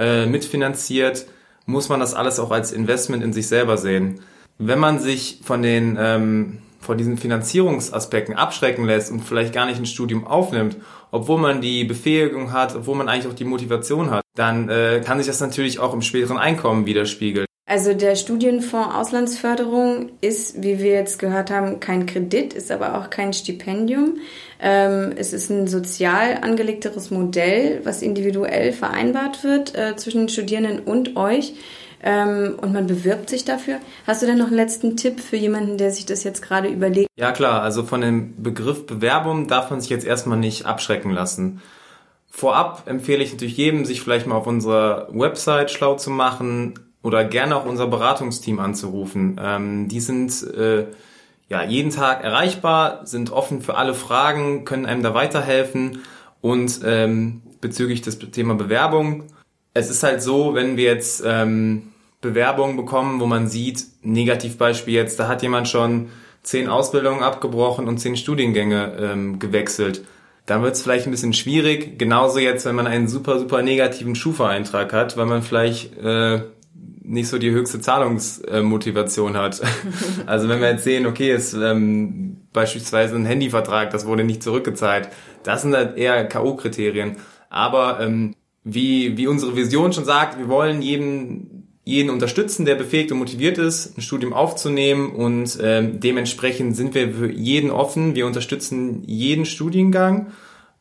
äh, 0.02 0.26
mitfinanziert, 0.26 1.28
muss 1.66 1.88
man 1.90 2.00
das 2.00 2.14
alles 2.14 2.40
auch 2.40 2.52
als 2.52 2.72
Investment 2.72 3.24
in 3.24 3.34
sich 3.34 3.48
selber 3.48 3.78
sehen. 3.78 4.20
Wenn 4.58 4.80
man 4.80 5.00
sich 5.00 5.40
von 5.44 5.62
den 5.62 5.98
ähm, 6.00 6.58
von 6.80 6.98
diesen 6.98 7.18
Finanzierungsaspekten 7.18 8.36
abschrecken 8.36 8.86
lässt 8.86 9.12
und 9.12 9.22
vielleicht 9.22 9.54
gar 9.54 9.68
nicht 9.68 9.78
ein 9.78 9.86
Studium 9.86 10.26
aufnimmt, 10.26 10.78
obwohl 11.12 11.40
man 11.40 11.62
die 11.62 11.84
Befähigung 11.84 12.52
hat, 12.52 12.76
obwohl 12.76 12.96
man 12.96 13.08
eigentlich 13.08 13.32
auch 13.32 13.36
die 13.36 13.46
Motivation 13.46 14.10
hat, 14.10 14.24
dann 14.36 14.68
äh, 14.68 15.02
kann 15.06 15.20
sich 15.20 15.28
das 15.28 15.40
natürlich 15.40 15.78
auch 15.78 15.94
im 15.94 16.02
späteren 16.02 16.40
Einkommen 16.40 16.88
widerspiegeln. 16.88 17.46
Also 17.72 17.94
der 17.94 18.18
Studienfonds 18.18 18.94
Auslandsförderung 18.94 20.10
ist, 20.20 20.62
wie 20.62 20.80
wir 20.80 20.92
jetzt 20.92 21.20
gehört 21.20 21.52
haben, 21.52 21.80
kein 21.80 22.06
Kredit, 22.06 22.54
ist 22.54 22.70
aber 22.70 22.98
auch 22.98 23.10
kein 23.10 23.32
Stipendium. 23.32 24.18
Ähm, 24.60 25.14
es 25.16 25.32
ist 25.32 25.50
ein 25.50 25.68
sozial 25.68 26.40
angelegteres 26.42 27.12
Modell, 27.12 27.80
was 27.86 28.02
individuell 28.02 28.74
vereinbart 28.74 29.46
wird 29.46 29.74
äh, 29.74 29.96
zwischen 29.96 30.24
den 30.24 30.28
Studierenden 30.28 30.80
und 30.80 31.16
euch. 31.16 31.54
Ähm, 32.04 32.60
und 32.62 32.74
man 32.74 32.88
bewirbt 32.88 33.30
sich 33.30 33.46
dafür. 33.46 33.78
Hast 34.06 34.22
du 34.22 34.26
denn 34.26 34.38
noch 34.38 34.48
einen 34.48 34.58
letzten 34.58 34.98
Tipp 34.98 35.22
für 35.22 35.38
jemanden, 35.38 35.78
der 35.78 35.92
sich 35.92 36.06
das 36.06 36.26
jetzt 36.26 36.42
gerade 36.42 36.68
überlegt? 36.68 37.08
Ja 37.16 37.32
klar, 37.32 37.62
also 37.62 37.84
von 37.84 38.02
dem 38.02 38.44
Begriff 38.44 38.86
Bewerbung 38.86 39.48
darf 39.48 39.72
man 39.72 39.80
sich 39.80 39.90
jetzt 39.90 40.06
erstmal 40.06 40.38
nicht 40.38 40.66
abschrecken 40.66 41.12
lassen. 41.12 41.62
Vorab 42.30 42.84
empfehle 42.88 43.24
ich 43.24 43.32
natürlich 43.32 43.56
jedem, 43.56 43.86
sich 43.86 44.02
vielleicht 44.02 44.28
mal 44.28 44.36
auf 44.36 44.48
unserer 44.48 45.08
Website 45.14 45.72
schlau 45.72 45.96
zu 45.96 46.10
machen, 46.10 46.74
oder 47.04 47.24
gerne 47.26 47.56
auch 47.56 47.66
unser 47.66 47.88
Beratungsteam 47.88 48.60
anzurufen. 48.60 49.40
Ähm, 49.42 49.88
die 49.88 50.00
sind 50.00 50.44
äh, 50.56 50.86
ja 51.50 51.64
jeden 51.64 51.92
Tag 51.92 52.24
erreichbar, 52.24 53.06
sind 53.06 53.32
offen 53.32 53.62
für 53.62 53.76
alle 53.76 53.94
Fragen, 53.94 54.66
können 54.66 54.86
einem 54.86 55.04
da 55.04 55.14
weiterhelfen 55.14 56.00
und 56.42 56.82
ähm, 56.86 57.42
bezüglich 57.60 58.02
des 58.02 58.20
Thema 58.20 58.56
Bewerbung. 58.56 59.26
Es 59.74 59.90
ist 59.90 60.04
halt 60.04 60.22
so, 60.22 60.54
wenn 60.54 60.78
wir 60.78 60.86
jetzt 60.86 61.24
ähm, 61.26 61.92
Bewerbungen 62.20 62.78
bekommen, 62.78 63.20
wo 63.20 63.26
man 63.26 63.48
sieht, 63.48 63.86
Negativbeispiel 64.04 64.94
jetzt, 64.94 65.20
da 65.20 65.28
hat 65.28 65.42
jemand 65.42 65.68
schon 65.68 66.10
zehn 66.44 66.70
Ausbildungen 66.70 67.24
abgebrochen 67.24 67.88
und 67.88 68.00
zehn 68.00 68.16
Studiengänge 68.16 68.98
ähm, 69.00 69.40
gewechselt. 69.40 70.04
Dann 70.46 70.64
wird 70.64 70.76
es 70.76 70.82
vielleicht 70.82 71.06
ein 71.06 71.12
bisschen 71.12 71.34
schwierig. 71.34 72.00
Genauso 72.00 72.40
jetzt, 72.40 72.66
wenn 72.66 72.76
man 72.76 72.88
einen 72.88 73.08
super, 73.08 73.40
super 73.40 73.62
negativen 73.62 74.16
Schufa-Eintrag 74.16 74.92
hat, 74.92 75.16
weil 75.18 75.28
man 75.28 75.44
vielleicht 75.44 75.98
äh, 75.98 76.42
nicht 77.12 77.28
so 77.28 77.38
die 77.38 77.52
höchste 77.52 77.80
Zahlungsmotivation 77.80 79.38
hat. 79.38 79.62
Also 80.26 80.48
wenn 80.48 80.62
wir 80.62 80.70
jetzt 80.70 80.84
sehen, 80.84 81.06
okay, 81.06 81.28
jetzt 81.28 81.54
ähm, 81.54 82.38
beispielsweise 82.54 83.16
ein 83.16 83.26
Handyvertrag, 83.26 83.90
das 83.92 84.06
wurde 84.06 84.24
nicht 84.24 84.42
zurückgezahlt, 84.44 85.10
das 85.44 85.64
sind 85.64 85.76
halt 85.76 85.98
eher 85.98 86.26
K.O.-Kriterien. 86.26 87.18
Aber 87.50 88.00
ähm, 88.00 88.36
wie, 88.64 89.18
wie 89.18 89.28
unsere 89.28 89.56
Vision 89.56 89.92
schon 89.92 90.06
sagt, 90.06 90.40
wir 90.40 90.48
wollen 90.48 90.82
jeden, 90.82 91.68
jeden 91.84 92.10
unterstützen, 92.10 92.66
der 92.66 92.76
befähigt 92.76 93.12
und 93.12 93.18
motiviert 93.18 93.58
ist, 93.58 93.98
ein 93.98 94.02
Studium 94.02 94.34
aufzunehmen 94.34 95.12
und 95.12 95.58
ähm, 95.62 96.00
dementsprechend 96.00 96.78
sind 96.78 96.94
wir 96.94 97.12
für 97.14 97.32
jeden 97.32 97.72
offen. 97.72 98.16
Wir 98.16 98.26
unterstützen 98.26 99.04
jeden 99.06 99.46
Studiengang. 99.46 100.32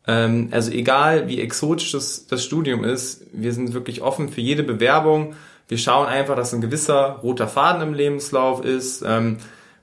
Ähm, 0.07 0.49
also 0.53 0.71
egal 0.71 1.29
wie 1.29 1.41
exotisch 1.41 1.93
das, 1.93 2.27
das 2.27 2.45
Studium 2.45 2.85
ist, 2.85 3.27
wir 3.33 3.53
sind 3.53 3.73
wirklich 3.73 4.03
offen 4.03 4.29
für 4.29 4.41
jede 4.41 4.63
Bewerbung. 4.63 5.35
Wir 5.71 5.79
schauen 5.79 6.09
einfach, 6.09 6.35
dass 6.35 6.53
ein 6.53 6.61
gewisser 6.61 7.21
roter 7.23 7.47
Faden 7.47 7.81
im 7.81 7.95
Lebenslauf 7.95 8.65
ist. 8.65 9.05
Ähm, 9.07 9.37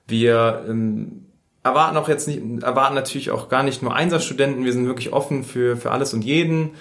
wir 0.06 0.66
ähm, 0.68 1.24
erwarten 1.64 1.96
auch 1.96 2.10
jetzt 2.10 2.28
nicht, 2.28 2.42
erwarten 2.62 2.94
natürlich 2.94 3.32
auch 3.32 3.48
gar 3.48 3.64
nicht 3.64 3.82
nur 3.82 3.96
Einsatzstudenten. 3.96 4.66
Wir 4.66 4.74
sind 4.74 4.86
wirklich 4.86 5.14
offen 5.14 5.46
für, 5.46 5.78
für 5.78 5.92
alles 5.92 6.14
und 6.14 6.26
jeden. 6.26 6.72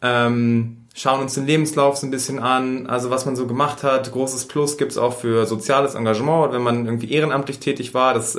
Ähm, 0.00 0.78
schauen 0.94 1.20
uns 1.20 1.34
den 1.34 1.44
Lebenslauf 1.44 1.98
so 1.98 2.06
ein 2.06 2.10
bisschen 2.10 2.38
an, 2.38 2.86
also 2.86 3.10
was 3.10 3.26
man 3.26 3.36
so 3.36 3.46
gemacht 3.46 3.82
hat. 3.82 4.10
Großes 4.10 4.48
Plus 4.48 4.78
gibt's 4.78 4.96
auch 4.96 5.12
für 5.12 5.44
soziales 5.44 5.94
Engagement, 5.94 6.54
wenn 6.54 6.62
man 6.62 6.86
irgendwie 6.86 7.12
ehrenamtlich 7.12 7.58
tätig 7.58 7.92
war. 7.92 8.14
Das 8.14 8.38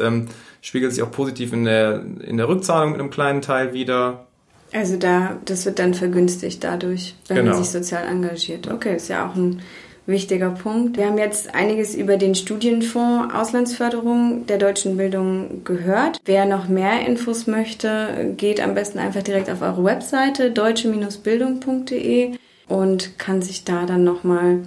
spiegelt 0.61 0.93
sich 0.93 1.03
auch 1.03 1.11
positiv 1.11 1.53
in 1.53 1.65
der, 1.65 2.01
in 2.21 2.37
der 2.37 2.47
Rückzahlung 2.47 2.93
mit 2.93 2.99
einem 2.99 3.11
kleinen 3.11 3.43
Teil 3.43 3.73
wieder. 3.73 4.25
Also 4.73 4.97
da, 4.97 5.37
das 5.45 5.65
wird 5.67 5.77
dann 5.77 5.93
vergünstigt 5.93 6.63
dadurch, 6.63 7.13
wenn 7.27 7.37
Genau. 7.37 7.51
man 7.53 7.63
sich 7.63 7.71
sozial 7.71 8.07
engagiert. 8.07 8.67
Okay, 8.67 8.95
ist 8.95 9.09
ja 9.09 9.29
auch 9.29 9.35
ein 9.35 9.61
wichtiger 10.07 10.49
Punkt. 10.49 10.97
Wir 10.97 11.05
haben 11.05 11.17
jetzt 11.19 11.53
einiges 11.53 11.93
über 11.93 12.17
den 12.17 12.33
Studienfonds 12.33 13.35
Auslandsförderung 13.35 14.47
der 14.47 14.57
deutschen 14.57 14.97
Bildung 14.97 15.63
gehört. 15.63 16.19
Wer 16.25 16.45
noch 16.45 16.67
mehr 16.67 17.05
Infos 17.05 17.45
möchte, 17.45 18.33
geht 18.37 18.59
am 18.61 18.73
besten 18.73 18.97
einfach 18.97 19.21
direkt 19.21 19.49
auf 19.51 19.61
eure 19.61 19.83
Webseite 19.83 20.49
deutsche-bildung.de 20.49 22.31
und 22.67 23.19
kann 23.19 23.41
sich 23.41 23.65
da 23.65 23.85
dann 23.85 24.03
nochmal 24.03 24.61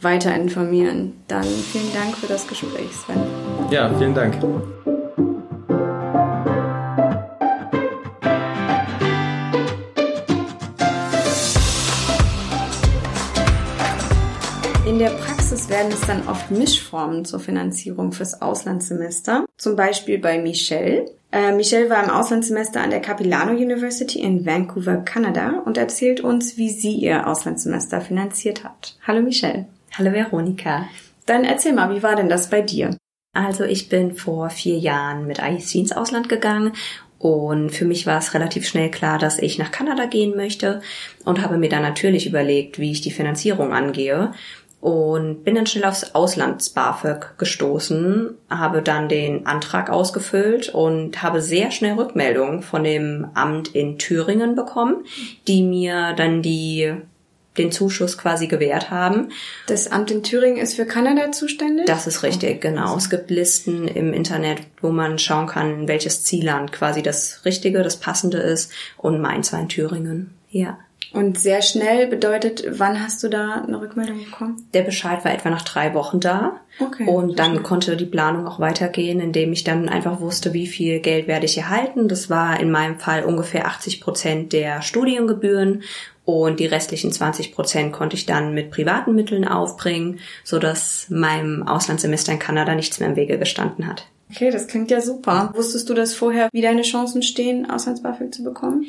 weiter 0.00 0.34
informieren. 0.34 1.14
Dann 1.28 1.44
vielen 1.44 1.92
Dank 1.92 2.16
für 2.16 2.26
das 2.26 2.46
Gespräch, 2.46 2.92
Sven. 2.92 3.20
Ja, 3.70 3.92
vielen 3.98 4.14
Dank. 4.14 4.34
Praxis 15.44 15.68
werden 15.68 15.92
es 15.92 16.00
dann 16.06 16.26
oft 16.26 16.50
Mischformen 16.50 17.26
zur 17.26 17.38
Finanzierung 17.38 18.12
fürs 18.12 18.40
Auslandssemester. 18.40 19.44
Zum 19.58 19.76
Beispiel 19.76 20.18
bei 20.18 20.38
Michelle. 20.38 21.04
Äh, 21.30 21.52
Michelle 21.52 21.90
war 21.90 22.02
im 22.02 22.08
Auslandssemester 22.08 22.80
an 22.80 22.88
der 22.88 23.02
Capilano 23.02 23.52
University 23.52 24.20
in 24.20 24.46
Vancouver, 24.46 24.96
Kanada 25.04 25.60
und 25.66 25.76
erzählt 25.76 26.22
uns, 26.22 26.56
wie 26.56 26.70
sie 26.70 26.94
ihr 26.94 27.26
Auslandssemester 27.26 28.00
finanziert 28.00 28.64
hat. 28.64 28.96
Hallo 29.06 29.20
Michelle. 29.20 29.66
Hallo 29.92 30.12
Veronika. 30.12 30.86
Dann 31.26 31.44
erzähl 31.44 31.74
mal, 31.74 31.94
wie 31.94 32.02
war 32.02 32.16
denn 32.16 32.30
das 32.30 32.48
bei 32.48 32.62
dir? 32.62 32.96
Also 33.34 33.64
ich 33.64 33.90
bin 33.90 34.16
vor 34.16 34.48
vier 34.48 34.78
Jahren 34.78 35.26
mit 35.26 35.40
IEC 35.40 35.74
ins 35.74 35.92
Ausland 35.92 36.30
gegangen 36.30 36.72
und 37.18 37.70
für 37.70 37.84
mich 37.84 38.06
war 38.06 38.18
es 38.18 38.32
relativ 38.32 38.66
schnell 38.66 38.90
klar, 38.90 39.18
dass 39.18 39.38
ich 39.38 39.58
nach 39.58 39.70
Kanada 39.70 40.06
gehen 40.06 40.36
möchte 40.36 40.80
und 41.26 41.42
habe 41.42 41.58
mir 41.58 41.68
dann 41.68 41.82
natürlich 41.82 42.26
überlegt, 42.26 42.78
wie 42.78 42.92
ich 42.92 43.02
die 43.02 43.10
Finanzierung 43.10 43.74
angehe 43.74 44.32
und 44.84 45.44
bin 45.44 45.54
dann 45.54 45.66
schnell 45.66 45.86
aufs 45.86 46.14
Auslands-BAföG 46.14 47.38
gestoßen, 47.38 48.34
habe 48.50 48.82
dann 48.82 49.08
den 49.08 49.46
Antrag 49.46 49.88
ausgefüllt 49.88 50.68
und 50.68 51.22
habe 51.22 51.40
sehr 51.40 51.70
schnell 51.70 51.94
Rückmeldungen 51.94 52.60
von 52.60 52.84
dem 52.84 53.28
Amt 53.32 53.74
in 53.74 53.96
Thüringen 53.96 54.54
bekommen, 54.54 55.06
die 55.48 55.62
mir 55.62 56.12
dann 56.12 56.42
die 56.42 56.92
den 57.56 57.72
Zuschuss 57.72 58.18
quasi 58.18 58.46
gewährt 58.46 58.90
haben. 58.90 59.30
Das 59.68 59.90
Amt 59.90 60.10
in 60.10 60.22
Thüringen 60.22 60.58
ist 60.58 60.74
für 60.74 60.84
Kanada 60.84 61.32
zuständig? 61.32 61.86
Das 61.86 62.06
ist 62.06 62.22
richtig, 62.22 62.60
genau. 62.60 62.94
Es 62.94 63.08
gibt 63.08 63.30
Listen 63.30 63.88
im 63.88 64.12
Internet, 64.12 64.58
wo 64.82 64.90
man 64.90 65.18
schauen 65.18 65.46
kann, 65.46 65.88
welches 65.88 66.24
Zielland 66.24 66.72
quasi 66.72 67.00
das 67.00 67.46
Richtige, 67.46 67.82
das 67.82 67.96
Passende 67.96 68.36
ist. 68.36 68.70
Und 68.98 69.18
meins 69.22 69.50
war 69.50 69.60
in 69.60 69.70
Thüringen. 69.70 70.34
Ja. 70.50 70.76
Und 71.14 71.38
sehr 71.38 71.62
schnell 71.62 72.08
bedeutet, 72.08 72.64
wann 72.68 73.00
hast 73.00 73.22
du 73.22 73.28
da 73.28 73.62
eine 73.66 73.80
Rückmeldung 73.80 74.24
bekommen? 74.24 74.68
Der 74.74 74.82
Bescheid 74.82 75.24
war 75.24 75.32
etwa 75.32 75.48
nach 75.48 75.62
drei 75.62 75.94
Wochen 75.94 76.18
da. 76.18 76.60
Okay, 76.80 77.06
Und 77.06 77.38
dann 77.38 77.62
konnte 77.62 77.96
die 77.96 78.04
Planung 78.04 78.48
auch 78.48 78.58
weitergehen, 78.58 79.20
indem 79.20 79.52
ich 79.52 79.62
dann 79.62 79.88
einfach 79.88 80.20
wusste, 80.20 80.52
wie 80.52 80.66
viel 80.66 80.98
Geld 80.98 81.28
werde 81.28 81.46
ich 81.46 81.56
erhalten. 81.56 82.08
Das 82.08 82.30
war 82.30 82.58
in 82.58 82.72
meinem 82.72 82.98
Fall 82.98 83.22
ungefähr 83.24 83.66
80 83.66 84.00
Prozent 84.00 84.52
der 84.52 84.82
Studiengebühren. 84.82 85.84
Und 86.24 86.58
die 86.58 86.66
restlichen 86.66 87.12
20 87.12 87.52
Prozent 87.52 87.92
konnte 87.92 88.16
ich 88.16 88.26
dann 88.26 88.52
mit 88.52 88.70
privaten 88.70 89.14
Mitteln 89.14 89.46
aufbringen, 89.46 90.18
sodass 90.42 91.06
meinem 91.10 91.62
Auslandssemester 91.68 92.32
in 92.32 92.38
Kanada 92.38 92.74
nichts 92.74 92.98
mehr 92.98 93.08
im 93.08 93.16
Wege 93.16 93.38
gestanden 93.38 93.86
hat. 93.86 94.08
Okay, 94.30 94.50
das 94.50 94.66
klingt 94.66 94.90
ja 94.90 95.00
super. 95.00 95.52
Wusstest 95.54 95.88
du 95.88 95.94
das 95.94 96.14
vorher, 96.14 96.48
wie 96.50 96.62
deine 96.62 96.82
Chancen 96.82 97.22
stehen, 97.22 97.70
Auslands-BAföG 97.70 98.32
zu 98.34 98.42
bekommen? 98.42 98.86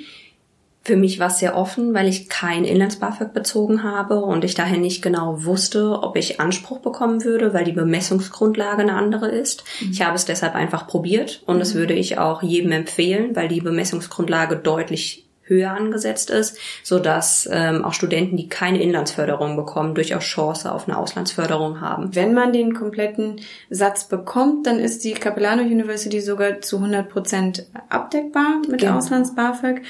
Für 0.85 0.95
mich 0.95 1.17
war 1.19 1.27
es 1.27 1.39
sehr 1.39 1.57
offen, 1.57 1.95
weil 1.95 2.07
ich 2.07 2.29
kein 2.29 2.63
Inlands-BAföG 2.63 3.33
bezogen 3.33 3.81
habe 3.81 4.19
und 4.23 4.43
ich 4.45 4.53
daher 4.53 4.77
nicht 4.77 5.01
genau 5.01 5.43
wusste, 5.43 5.99
ob 6.03 6.15
ich 6.15 6.39
Anspruch 6.39 6.77
bekommen 6.77 7.23
würde, 7.23 7.55
weil 7.55 7.65
die 7.65 7.71
Bemessungsgrundlage 7.71 8.83
eine 8.83 8.93
andere 8.93 9.27
ist. 9.29 9.63
Ich 9.91 10.03
habe 10.03 10.15
es 10.15 10.25
deshalb 10.25 10.53
einfach 10.53 10.85
probiert 10.85 11.41
und 11.47 11.57
das 11.59 11.73
würde 11.73 11.95
ich 11.95 12.19
auch 12.19 12.43
jedem 12.43 12.71
empfehlen, 12.71 13.35
weil 13.35 13.47
die 13.47 13.61
Bemessungsgrundlage 13.61 14.57
deutlich 14.57 15.25
höher 15.47 15.71
angesetzt 15.71 16.29
ist, 16.29 16.57
so 16.83 16.99
dass 16.99 17.47
ähm, 17.51 17.85
auch 17.85 17.93
Studenten, 17.93 18.35
die 18.35 18.49
keine 18.49 18.81
Inlandsförderung 18.81 19.55
bekommen, 19.55 19.93
durchaus 19.95 20.23
Chance 20.23 20.71
auf 20.71 20.87
eine 20.87 20.97
Auslandsförderung 20.97 21.81
haben. 21.81 22.15
Wenn 22.15 22.33
man 22.33 22.51
den 22.51 22.73
kompletten 22.73 23.41
Satz 23.69 24.07
bekommt, 24.07 24.65
dann 24.67 24.79
ist 24.79 25.03
die 25.03 25.13
Capilano 25.13 25.61
University 25.61 26.19
sogar 26.19 26.61
zu 26.61 26.77
100 26.77 27.09
Prozent 27.09 27.65
abdeckbar 27.89 28.61
mit 28.67 28.81
Genau. 28.81 28.97
Auslands-BAföG. 28.97 29.81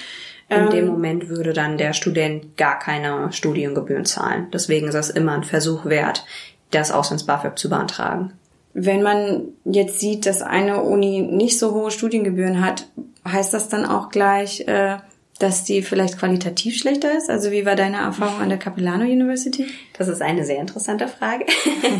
In 0.49 0.57
Ähm, 0.57 0.69
dem 0.69 0.87
Moment 0.87 1.29
würde 1.29 1.53
dann 1.53 1.77
der 1.77 1.93
Student 1.93 2.57
gar 2.57 2.77
keine 2.77 3.31
Studiengebühren 3.31 4.05
zahlen. 4.05 4.47
Deswegen 4.53 4.87
ist 4.87 4.95
es 4.95 5.09
immer 5.09 5.33
ein 5.33 5.43
Versuch 5.43 5.85
wert, 5.85 6.25
das 6.71 6.91
Auslands-BAföG 6.91 7.57
zu 7.57 7.69
beantragen. 7.69 8.33
Wenn 8.73 9.01
man 9.01 9.43
jetzt 9.63 9.99
sieht, 9.99 10.25
dass 10.25 10.41
eine 10.41 10.81
Uni 10.81 11.21
nicht 11.21 11.57
so 11.57 11.73
hohe 11.73 11.91
Studiengebühren 11.91 12.63
hat, 12.63 12.87
heißt 13.27 13.53
das 13.53 13.69
dann 13.69 13.85
auch 13.85 14.09
gleich, 14.09 14.67
äh, 14.67 14.97
dass 15.39 15.63
die 15.63 15.81
vielleicht 15.81 16.17
qualitativ 16.17 16.77
schlechter 16.77 17.17
ist? 17.17 17.29
Also 17.29 17.51
wie 17.51 17.65
war 17.65 17.75
deine 17.75 17.97
Erfahrung 17.97 18.41
an 18.41 18.49
der 18.49 18.57
Capilano 18.57 19.03
University? 19.03 19.67
Das 19.97 20.07
ist 20.07 20.21
eine 20.21 20.45
sehr 20.45 20.59
interessante 20.59 21.07
Frage. 21.07 21.45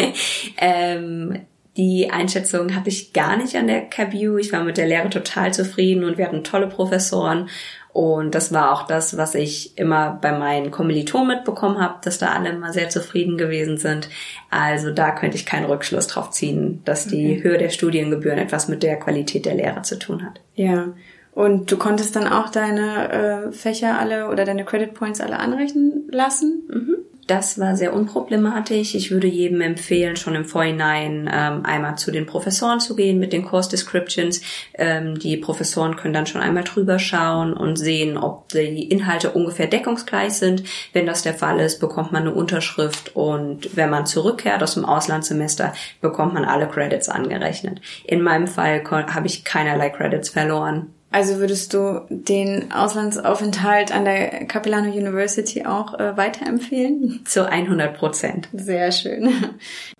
ähm, 0.58 1.42
die 1.78 2.10
Einschätzung 2.10 2.74
hatte 2.74 2.90
ich 2.90 3.12
gar 3.12 3.36
nicht 3.36 3.56
an 3.58 3.68
der 3.68 3.82
KBU. 3.82 4.38
Ich 4.38 4.54
war 4.54 4.64
mit 4.64 4.78
der 4.78 4.88
Lehre 4.88 5.10
total 5.10 5.54
zufrieden 5.54 6.06
und 6.06 6.18
wir 6.18 6.26
hatten 6.26 6.44
tolle 6.44 6.68
Professoren. 6.68 7.50
Und 7.96 8.36
das 8.36 8.52
war 8.52 8.74
auch 8.74 8.88
das, 8.88 9.16
was 9.16 9.36
ich 9.36 9.78
immer 9.78 10.20
bei 10.22 10.38
meinen 10.38 10.70
Kommilitonen 10.70 11.38
mitbekommen 11.38 11.80
habe, 11.80 12.00
dass 12.04 12.18
da 12.18 12.34
alle 12.34 12.50
immer 12.50 12.74
sehr 12.74 12.90
zufrieden 12.90 13.38
gewesen 13.38 13.78
sind. 13.78 14.10
Also 14.50 14.92
da 14.92 15.12
könnte 15.12 15.38
ich 15.38 15.46
keinen 15.46 15.64
Rückschluss 15.64 16.08
drauf 16.08 16.30
ziehen, 16.32 16.82
dass 16.84 17.08
die 17.08 17.42
Höhe 17.42 17.58
der 17.58 17.70
Studiengebühren 17.70 18.38
etwas 18.38 18.68
mit 18.68 18.84
der 18.84 19.00
Qualität 19.00 19.46
der 19.46 19.56
Lehre 19.56 19.82
zu 19.84 19.98
tun 19.98 20.26
hat. 20.26 20.42
Ja. 20.56 20.90
Und 21.32 21.72
du 21.72 21.78
konntest 21.78 22.18
dann 22.18 22.28
auch 22.28 22.50
deine 22.50 23.12
äh, 23.14 23.52
Fächer 23.54 23.98
alle 23.98 24.30
oder 24.30 24.44
deine 24.44 24.66
Credit 24.66 24.94
Points 24.94 25.22
alle 25.22 25.40
anrechnen 25.40 26.10
lassen? 26.12 26.64
Das 27.28 27.60
war 27.60 27.76
sehr 27.76 27.94
unproblematisch. 27.94 28.94
Ich 28.94 29.10
würde 29.10 29.26
jedem 29.26 29.62
empfehlen, 29.62 30.16
schon 30.16 30.36
im 30.36 30.46
Vorhinein 30.46 31.28
ähm, 31.34 31.66
einmal 31.66 31.98
zu 31.98 32.12
den 32.12 32.28
Professoren 32.28 32.80
zu 32.80 32.96
gehen 32.96 33.18
mit 33.18 33.34
den 33.34 33.44
Course 33.44 33.70
Descriptions. 33.70 34.42
Ähm, 34.76 35.18
die 35.18 35.36
Professoren 35.38 35.96
können 35.96 36.14
dann 36.14 36.28
schon 36.28 36.42
einmal 36.42 36.64
drüber 36.64 37.00
schauen 37.00 37.54
und 37.54 37.78
sehen, 37.78 38.18
ob 38.18 38.50
die 38.50 38.84
Inhalte 38.84 39.32
ungefähr 39.32 39.66
deckungsgleich 39.66 40.34
sind. 40.34 40.64
Wenn 40.94 41.08
das 41.08 41.24
der 41.24 41.34
Fall 41.34 41.60
ist, 41.60 41.80
bekommt 41.80 42.12
man 42.12 42.24
eine 42.24 42.34
Unterschrift 42.34 43.16
und 43.16 43.76
wenn 43.76 43.90
man 43.90 44.06
zurückkehrt 44.06 44.62
aus 44.62 44.76
dem 44.76 44.86
Auslandssemester, 44.86 45.74
bekommt 46.02 46.36
man 46.36 46.46
alle 46.46 46.68
Credits 46.68 47.10
angerechnet. 47.10 47.82
In 48.04 48.22
meinem 48.22 48.48
Fall 48.48 48.84
habe 48.84 49.26
ich 49.26 49.44
keinerlei 49.44 49.90
Credits 49.90 50.30
verloren. 50.30 50.95
Also 51.16 51.38
würdest 51.38 51.74
du 51.74 52.02
den 52.10 52.74
Auslandsaufenthalt 52.74 53.96
an 53.96 54.04
der 54.04 54.44
Capilano 54.48 54.90
University 54.90 55.66
auch 55.66 55.98
äh, 55.98 56.18
weiterempfehlen? 56.18 57.22
Zu 57.26 57.50
100 57.50 57.98
Prozent. 57.98 58.50
Sehr 58.52 58.92
schön. 58.92 59.34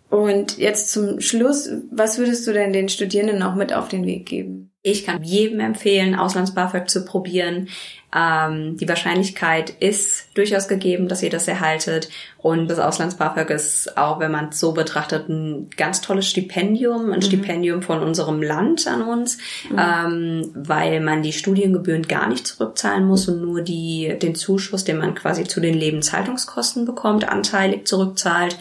Und 0.10 0.58
jetzt 0.58 0.92
zum 0.92 1.22
Schluss, 1.22 1.70
was 1.90 2.18
würdest 2.18 2.46
du 2.46 2.52
denn 2.52 2.74
den 2.74 2.90
Studierenden 2.90 3.40
noch 3.40 3.56
mit 3.56 3.72
auf 3.72 3.88
den 3.88 4.06
Weg 4.06 4.26
geben? 4.26 4.55
Ich 4.88 5.04
kann 5.04 5.24
jedem 5.24 5.62
empfehlen, 5.62 6.14
Auslands-BAföG 6.14 6.88
zu 6.88 7.06
probieren. 7.06 7.70
Ähm, 8.16 8.78
die 8.78 8.88
Wahrscheinlichkeit 8.88 9.72
ist 9.72 10.28
durchaus 10.36 10.68
gegeben, 10.68 11.08
dass 11.08 11.24
ihr 11.24 11.32
das 11.32 11.48
erhaltet. 11.48 12.08
Und 12.38 12.68
das 12.68 12.78
Auslands-BAföG 12.78 13.50
ist 13.50 13.98
auch, 13.98 14.20
wenn 14.20 14.32
man 14.32 14.50
es 14.50 14.60
so 14.60 14.74
betrachtet, 14.74 15.28
ein 15.28 15.72
ganz 15.76 16.02
tolles 16.02 16.28
Stipendium, 16.28 17.12
ein 17.12 17.18
mhm. 17.18 17.24
Stipendium 17.24 17.82
von 17.82 18.04
unserem 18.04 18.44
Land 18.44 18.86
an 18.86 19.02
uns, 19.02 19.40
mhm. 19.72 19.80
ähm, 19.80 20.52
weil 20.54 21.00
man 21.00 21.24
die 21.24 21.34
Studiengebühren 21.34 22.04
gar 22.04 22.30
nicht 22.30 22.46
zurückzahlen 22.46 23.08
muss 23.08 23.28
und 23.28 23.42
nur 23.42 23.62
die, 23.62 24.16
den 24.22 24.36
Zuschuss, 24.36 24.84
den 24.84 25.00
man 25.00 25.16
quasi 25.16 25.46
zu 25.46 25.62
den 25.62 25.74
Lebenshaltungskosten 25.74 26.86
bekommt, 26.86 27.28
anteilig 27.28 27.88
zurückzahlt. 27.88 28.60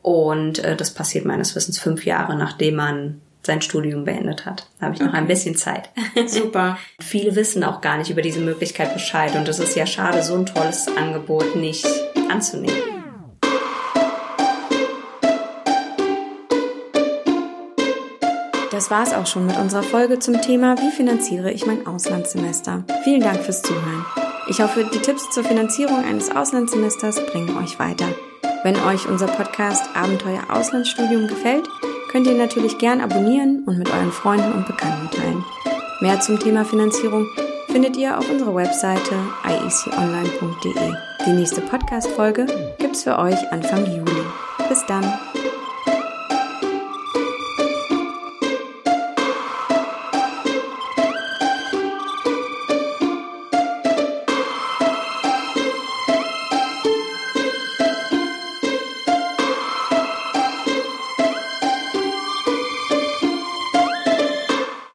Und 0.00 0.60
äh, 0.60 0.74
das 0.74 0.94
passiert 0.94 1.26
meines 1.26 1.54
Wissens 1.54 1.78
fünf 1.78 2.06
Jahre, 2.06 2.34
nachdem 2.34 2.76
man 2.76 3.20
sein 3.46 3.62
Studium 3.62 4.04
beendet 4.04 4.44
hat. 4.44 4.66
Da 4.78 4.86
habe 4.86 4.94
ich 4.94 5.00
noch 5.00 5.08
okay. 5.08 5.16
ein 5.16 5.26
bisschen 5.26 5.56
Zeit. 5.56 5.90
Super. 6.26 6.78
Viele 7.00 7.34
wissen 7.34 7.64
auch 7.64 7.80
gar 7.80 7.96
nicht 7.96 8.10
über 8.10 8.22
diese 8.22 8.40
Möglichkeit 8.40 8.92
Bescheid 8.92 9.34
und 9.34 9.48
es 9.48 9.58
ist 9.58 9.74
ja 9.76 9.86
schade, 9.86 10.22
so 10.22 10.34
ein 10.34 10.46
tolles 10.46 10.88
Angebot 10.96 11.56
nicht 11.56 11.86
anzunehmen. 12.30 12.76
Das 18.70 18.90
war's 18.90 19.14
auch 19.14 19.26
schon 19.26 19.46
mit 19.46 19.56
unserer 19.56 19.82
Folge 19.82 20.18
zum 20.18 20.42
Thema 20.42 20.76
Wie 20.76 20.90
finanziere 20.90 21.50
ich 21.50 21.64
mein 21.64 21.86
Auslandssemester? 21.86 22.84
Vielen 23.04 23.22
Dank 23.22 23.42
fürs 23.42 23.62
Zuhören. 23.62 24.04
Ich 24.48 24.60
hoffe, 24.60 24.88
die 24.92 24.98
Tipps 24.98 25.30
zur 25.30 25.44
Finanzierung 25.44 26.04
eines 26.04 26.30
Auslandssemesters 26.30 27.24
bringen 27.24 27.56
euch 27.56 27.78
weiter. 27.78 28.06
Wenn 28.64 28.76
euch 28.76 29.08
unser 29.08 29.28
Podcast 29.28 29.84
Abenteuer 29.94 30.42
Auslandsstudium 30.50 31.26
gefällt, 31.26 31.66
könnt 32.16 32.28
ihr 32.28 32.34
natürlich 32.34 32.78
gern 32.78 33.02
abonnieren 33.02 33.64
und 33.66 33.76
mit 33.76 33.90
euren 33.90 34.10
Freunden 34.10 34.50
und 34.52 34.66
Bekannten 34.66 35.10
teilen. 35.14 35.44
Mehr 36.00 36.18
zum 36.18 36.38
Thema 36.38 36.64
Finanzierung 36.64 37.26
findet 37.66 37.98
ihr 37.98 38.16
auf 38.16 38.30
unserer 38.30 38.54
Webseite 38.54 39.14
ieconline.de. 39.46 40.94
Die 41.26 41.32
nächste 41.32 41.60
Podcast-Folge 41.60 42.46
gibt's 42.78 43.02
für 43.02 43.18
euch 43.18 43.52
Anfang 43.52 43.84
Juli. 43.84 44.24
Bis 44.66 44.82
dann! 44.86 45.04